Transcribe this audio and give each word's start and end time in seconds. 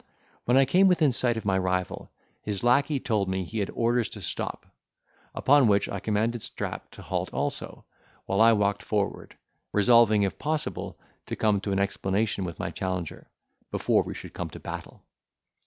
When 0.45 0.57
I 0.57 0.65
came 0.65 0.87
within 0.87 1.11
sight 1.11 1.37
of 1.37 1.45
my 1.45 1.59
rival, 1.59 2.09
his 2.41 2.63
lacquey 2.63 2.99
told 2.99 3.29
me 3.29 3.43
he 3.43 3.59
had 3.59 3.69
orders 3.69 4.09
to 4.09 4.21
stop; 4.23 4.65
upon 5.35 5.67
which 5.67 5.87
I 5.87 5.99
commanded 5.99 6.41
Strap 6.41 6.89
to 6.93 7.03
halt 7.03 7.31
also, 7.31 7.85
while 8.25 8.41
I 8.41 8.53
walked 8.53 8.81
forward; 8.81 9.37
resolving, 9.71 10.23
if 10.23 10.39
possible, 10.39 10.97
to 11.27 11.35
come 11.35 11.61
to 11.61 11.71
an 11.71 11.77
explanation 11.77 12.45
with 12.45 12.57
my 12.57 12.71
challenger, 12.71 13.29
before 13.69 14.01
we 14.01 14.15
should 14.15 14.33
come 14.33 14.49
to 14.49 14.59
battle. 14.59 15.03